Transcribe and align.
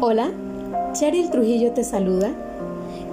Hola, 0.00 0.30
Cheryl 0.92 1.28
Trujillo 1.28 1.72
te 1.72 1.82
saluda 1.82 2.30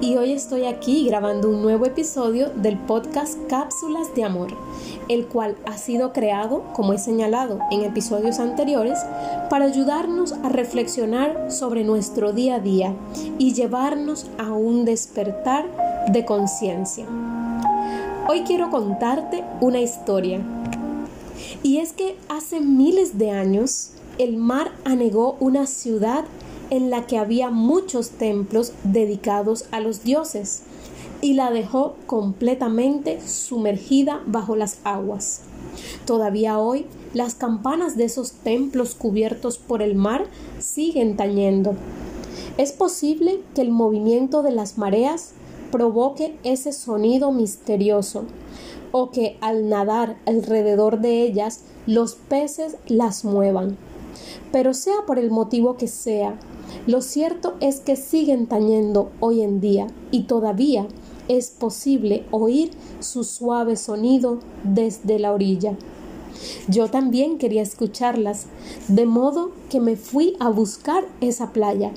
y 0.01 0.17
hoy 0.17 0.33
estoy 0.33 0.65
aquí 0.65 1.07
grabando 1.07 1.49
un 1.49 1.63
nuevo 1.63 1.87
episodio 1.87 2.51
del 2.51 2.77
podcast 2.77 3.39
Cápsulas 3.49 4.13
de 4.13 4.23
Amor, 4.23 4.49
el 5.09 5.25
cual 5.25 5.55
ha 5.65 5.79
sido 5.79 6.13
creado, 6.13 6.61
como 6.73 6.93
he 6.93 6.99
señalado 6.99 7.57
en 7.71 7.81
episodios 7.81 8.37
anteriores, 8.37 8.99
para 9.49 9.65
ayudarnos 9.65 10.33
a 10.33 10.49
reflexionar 10.49 11.51
sobre 11.51 11.83
nuestro 11.83 12.33
día 12.33 12.55
a 12.55 12.59
día 12.59 12.93
y 13.39 13.55
llevarnos 13.55 14.27
a 14.37 14.53
un 14.53 14.85
despertar 14.85 15.65
de 16.11 16.23
conciencia. 16.23 17.07
Hoy 18.29 18.41
quiero 18.41 18.69
contarte 18.69 19.43
una 19.59 19.79
historia. 19.79 20.39
Y 21.63 21.79
es 21.79 21.93
que 21.93 22.15
hace 22.29 22.59
miles 22.59 23.17
de 23.17 23.31
años 23.31 23.89
el 24.19 24.37
mar 24.37 24.71
anegó 24.85 25.35
una 25.39 25.65
ciudad 25.65 26.25
en 26.69 26.89
la 26.89 27.07
que 27.07 27.17
había 27.17 27.49
muchos 27.49 28.11
templos 28.11 28.73
dedicados 28.83 29.65
a 29.71 29.79
los 29.79 30.03
dioses 30.03 30.63
y 31.21 31.33
la 31.33 31.51
dejó 31.51 31.95
completamente 32.05 33.19
sumergida 33.25 34.21
bajo 34.25 34.55
las 34.55 34.79
aguas. 34.83 35.41
Todavía 36.05 36.59
hoy 36.59 36.85
las 37.13 37.35
campanas 37.35 37.97
de 37.97 38.05
esos 38.05 38.31
templos 38.31 38.95
cubiertos 38.95 39.57
por 39.57 39.81
el 39.81 39.95
mar 39.95 40.25
siguen 40.59 41.15
tañendo. 41.17 41.75
Es 42.57 42.71
posible 42.71 43.41
que 43.53 43.61
el 43.61 43.71
movimiento 43.71 44.43
de 44.43 44.51
las 44.51 44.77
mareas 44.77 45.33
provoque 45.71 46.37
ese 46.43 46.71
sonido 46.71 47.31
misterioso 47.31 48.25
o 48.91 49.11
que 49.11 49.37
al 49.41 49.67
nadar 49.67 50.17
alrededor 50.25 51.01
de 51.01 51.23
ellas 51.23 51.61
los 51.85 52.15
peces 52.15 52.77
las 52.87 53.25
muevan. 53.25 53.77
Pero 54.51 54.73
sea 54.73 55.05
por 55.05 55.19
el 55.19 55.31
motivo 55.31 55.75
que 55.75 55.87
sea, 55.87 56.39
lo 56.87 57.01
cierto 57.01 57.55
es 57.61 57.79
que 57.79 57.95
siguen 57.95 58.45
tañendo 58.45 59.11
hoy 59.19 59.41
en 59.41 59.59
día 59.59 59.87
y 60.11 60.23
todavía 60.23 60.87
es 61.27 61.49
posible 61.49 62.25
oír 62.29 62.71
su 62.99 63.23
suave 63.23 63.75
sonido 63.75 64.39
desde 64.63 65.17
la 65.17 65.33
orilla. 65.33 65.75
Yo 66.67 66.89
también 66.89 67.37
quería 67.37 67.63
escucharlas, 67.63 68.45
de 68.87 69.05
modo 69.05 69.51
que 69.69 69.79
me 69.79 69.95
fui 69.95 70.35
a 70.39 70.49
buscar 70.49 71.05
esa 71.21 71.53
playa. 71.53 71.91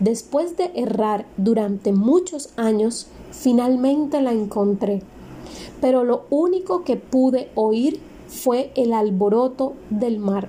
Después 0.00 0.56
de 0.56 0.72
errar 0.74 1.26
durante 1.36 1.92
muchos 1.92 2.50
años, 2.56 3.06
finalmente 3.30 4.20
la 4.20 4.32
encontré. 4.32 5.02
Pero 5.80 6.02
lo 6.02 6.24
único 6.30 6.82
que 6.82 6.96
pude 6.96 7.50
oír 7.54 8.00
fue 8.26 8.72
el 8.74 8.92
alboroto 8.92 9.74
del 9.90 10.18
mar. 10.18 10.48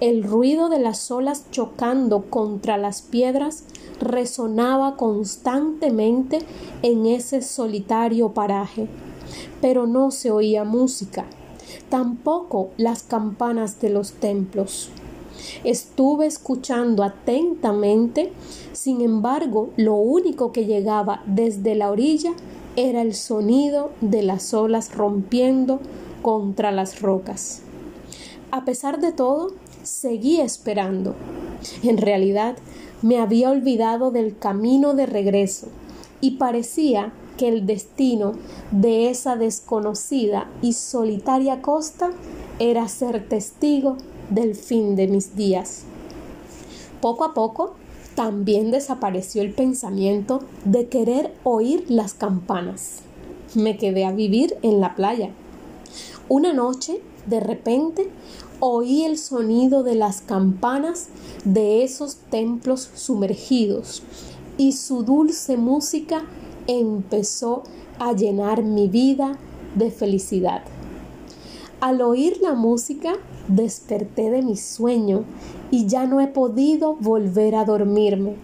El 0.00 0.24
ruido 0.24 0.70
de 0.70 0.78
las 0.78 1.10
olas 1.10 1.44
chocando 1.50 2.30
contra 2.30 2.78
las 2.78 3.02
piedras 3.02 3.64
resonaba 4.00 4.96
constantemente 4.96 6.38
en 6.80 7.04
ese 7.04 7.42
solitario 7.42 8.30
paraje, 8.30 8.88
pero 9.60 9.86
no 9.86 10.10
se 10.10 10.30
oía 10.30 10.64
música, 10.64 11.26
tampoco 11.90 12.70
las 12.78 13.02
campanas 13.02 13.78
de 13.82 13.90
los 13.90 14.12
templos. 14.12 14.88
Estuve 15.64 16.24
escuchando 16.24 17.02
atentamente, 17.02 18.32
sin 18.72 19.02
embargo, 19.02 19.68
lo 19.76 19.96
único 19.96 20.50
que 20.50 20.64
llegaba 20.64 21.22
desde 21.26 21.74
la 21.74 21.90
orilla 21.90 22.32
era 22.74 23.02
el 23.02 23.14
sonido 23.14 23.90
de 24.00 24.22
las 24.22 24.54
olas 24.54 24.94
rompiendo 24.94 25.78
contra 26.22 26.72
las 26.72 27.02
rocas. 27.02 27.60
A 28.50 28.64
pesar 28.64 28.98
de 29.00 29.12
todo, 29.12 29.52
seguí 29.82 30.40
esperando. 30.40 31.14
En 31.82 31.98
realidad, 31.98 32.56
me 33.02 33.18
había 33.18 33.50
olvidado 33.50 34.10
del 34.10 34.38
camino 34.38 34.94
de 34.94 35.06
regreso 35.06 35.68
y 36.20 36.32
parecía 36.32 37.12
que 37.36 37.48
el 37.48 37.66
destino 37.66 38.32
de 38.70 39.08
esa 39.08 39.36
desconocida 39.36 40.50
y 40.60 40.74
solitaria 40.74 41.62
costa 41.62 42.10
era 42.58 42.86
ser 42.88 43.26
testigo 43.28 43.96
del 44.28 44.54
fin 44.54 44.96
de 44.96 45.08
mis 45.08 45.36
días. 45.36 45.84
Poco 47.00 47.24
a 47.24 47.32
poco 47.32 47.74
también 48.14 48.70
desapareció 48.70 49.40
el 49.40 49.54
pensamiento 49.54 50.40
de 50.66 50.88
querer 50.88 51.34
oír 51.42 51.86
las 51.88 52.12
campanas. 52.12 53.00
Me 53.54 53.78
quedé 53.78 54.04
a 54.04 54.12
vivir 54.12 54.56
en 54.60 54.80
la 54.80 54.94
playa. 54.94 55.30
Una 56.28 56.52
noche, 56.52 57.00
de 57.26 57.40
repente, 57.40 58.10
oí 58.60 59.04
el 59.04 59.16
sonido 59.16 59.82
de 59.82 59.94
las 59.94 60.20
campanas 60.20 61.08
de 61.44 61.82
esos 61.82 62.16
templos 62.30 62.90
sumergidos 62.94 64.02
y 64.58 64.72
su 64.72 65.02
dulce 65.02 65.56
música 65.56 66.22
empezó 66.66 67.62
a 67.98 68.12
llenar 68.12 68.62
mi 68.62 68.88
vida 68.88 69.38
de 69.74 69.90
felicidad. 69.90 70.62
Al 71.80 72.02
oír 72.02 72.38
la 72.42 72.52
música 72.52 73.14
desperté 73.48 74.30
de 74.30 74.42
mi 74.42 74.56
sueño 74.56 75.24
y 75.70 75.86
ya 75.86 76.06
no 76.06 76.20
he 76.20 76.26
podido 76.26 76.96
volver 76.96 77.54
a 77.54 77.64
dormirme. 77.64 78.34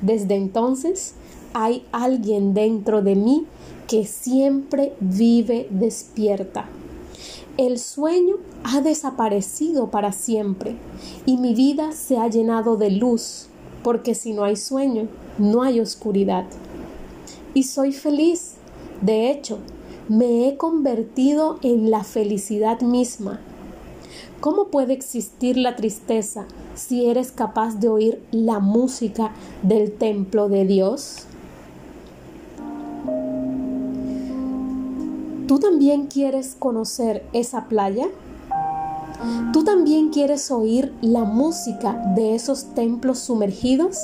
Desde 0.00 0.34
entonces 0.34 1.14
hay 1.54 1.84
alguien 1.92 2.54
dentro 2.54 3.02
de 3.02 3.14
mí 3.14 3.46
que 3.86 4.04
siempre 4.04 4.94
vive 5.00 5.68
despierta. 5.70 6.68
El 7.58 7.78
sueño 7.78 8.36
ha 8.64 8.80
desaparecido 8.80 9.90
para 9.90 10.12
siempre 10.12 10.74
y 11.26 11.36
mi 11.36 11.54
vida 11.54 11.92
se 11.92 12.16
ha 12.16 12.26
llenado 12.26 12.78
de 12.78 12.90
luz, 12.90 13.48
porque 13.84 14.14
si 14.14 14.32
no 14.32 14.44
hay 14.44 14.56
sueño, 14.56 15.08
no 15.36 15.62
hay 15.62 15.78
oscuridad. 15.78 16.46
Y 17.52 17.64
soy 17.64 17.92
feliz. 17.92 18.54
De 19.02 19.30
hecho, 19.30 19.58
me 20.08 20.48
he 20.48 20.56
convertido 20.56 21.58
en 21.62 21.90
la 21.90 22.04
felicidad 22.04 22.80
misma. 22.80 23.40
¿Cómo 24.40 24.68
puede 24.68 24.94
existir 24.94 25.58
la 25.58 25.76
tristeza 25.76 26.46
si 26.74 27.04
eres 27.04 27.32
capaz 27.32 27.78
de 27.80 27.88
oír 27.88 28.22
la 28.30 28.60
música 28.60 29.34
del 29.62 29.92
templo 29.92 30.48
de 30.48 30.64
Dios? 30.64 31.26
¿Tú 35.52 35.58
también 35.58 36.06
quieres 36.06 36.56
conocer 36.58 37.26
esa 37.34 37.66
playa? 37.66 38.06
¿Tú 39.52 39.64
también 39.64 40.08
quieres 40.08 40.50
oír 40.50 40.94
la 41.02 41.24
música 41.24 41.92
de 42.16 42.34
esos 42.34 42.72
templos 42.72 43.18
sumergidos? 43.18 43.98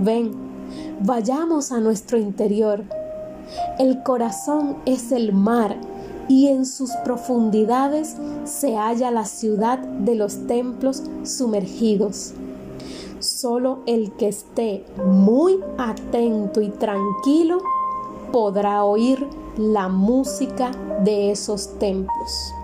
Ven, 0.00 0.30
vayamos 1.00 1.72
a 1.72 1.80
nuestro 1.80 2.18
interior. 2.18 2.84
El 3.80 4.04
corazón 4.04 4.76
es 4.86 5.10
el 5.10 5.32
mar 5.32 5.76
y 6.28 6.46
en 6.46 6.66
sus 6.66 6.92
profundidades 7.04 8.14
se 8.44 8.76
halla 8.76 9.10
la 9.10 9.24
ciudad 9.24 9.80
de 9.80 10.14
los 10.14 10.46
templos 10.46 11.02
sumergidos. 11.24 12.32
Solo 13.18 13.80
el 13.86 14.12
que 14.12 14.28
esté 14.28 14.84
muy 15.04 15.58
atento 15.78 16.60
y 16.60 16.68
tranquilo 16.68 17.58
podrá 18.30 18.84
oír 18.84 19.26
la 19.58 19.88
música 19.88 20.70
de 21.02 21.32
esos 21.32 21.78
templos. 21.78 22.54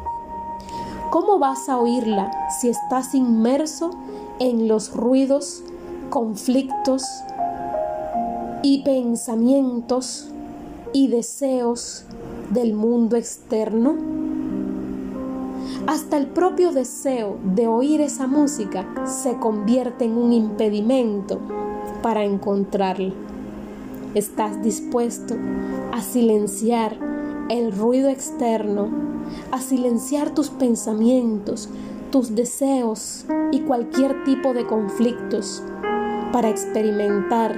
¿Cómo 1.11 1.41
vas 1.41 1.69
a 1.69 1.79
oírla 1.79 2.31
si 2.61 2.69
estás 2.69 3.15
inmerso 3.15 3.91
en 4.39 4.69
los 4.69 4.95
ruidos, 4.95 5.65
conflictos 6.09 7.03
y 8.63 8.85
pensamientos 8.85 10.29
y 10.93 11.09
deseos 11.09 12.05
del 12.51 12.75
mundo 12.75 13.17
externo? 13.17 13.97
Hasta 15.89 16.17
el 16.17 16.29
propio 16.29 16.71
deseo 16.71 17.39
de 17.45 17.67
oír 17.67 18.01
esa 18.01 18.29
música 18.29 18.87
se 19.05 19.37
convierte 19.39 20.05
en 20.05 20.17
un 20.17 20.33
impedimento 20.33 21.41
para 22.03 22.25
encontrarla. 22.25 23.24
¿Estás 24.15 24.63
dispuesto 24.63 25.35
a 25.91 26.01
silenciar 26.01 26.97
el 27.49 27.73
ruido 27.73 28.09
externo, 28.09 28.89
a 29.51 29.61
silenciar 29.61 30.31
tus 30.31 30.51
pensamientos, 30.51 31.69
tus 32.13 32.37
deseos 32.37 33.27
y 33.51 33.63
cualquier 33.63 34.23
tipo 34.23 34.55
de 34.55 34.67
conflictos 34.67 35.65
para 36.33 36.49
experimentar 36.49 37.57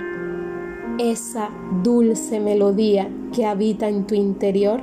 esa 0.99 1.51
dulce 1.83 2.41
melodía 2.41 3.11
que 3.35 3.45
habita 3.45 3.91
en 3.91 4.07
tu 4.07 4.15
interior? 4.15 4.81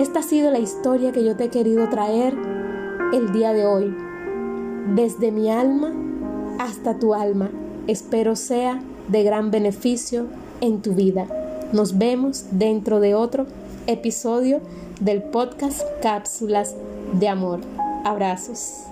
Esta 0.00 0.18
ha 0.18 0.24
sido 0.24 0.50
la 0.50 0.58
historia 0.58 1.12
que 1.12 1.24
yo 1.24 1.36
te 1.36 1.44
he 1.44 1.48
querido 1.48 1.88
traer 1.88 2.36
el 3.12 3.30
día 3.32 3.52
de 3.52 3.66
hoy, 3.66 3.96
desde 4.96 5.30
mi 5.30 5.48
alma 5.48 5.92
hasta 6.58 6.98
tu 6.98 7.14
alma. 7.14 7.50
Espero 7.86 8.34
sea 8.34 8.80
de 9.08 9.22
gran 9.22 9.50
beneficio 9.50 10.26
en 10.60 10.82
tu 10.82 10.92
vida. 10.92 11.26
Nos 11.72 11.98
vemos 11.98 12.46
dentro 12.52 13.00
de 13.00 13.14
otro 13.14 13.46
episodio 13.86 14.60
del 15.00 15.22
podcast 15.22 15.82
Cápsulas 16.02 16.74
de 17.12 17.28
Amor. 17.28 17.60
Abrazos. 18.04 18.84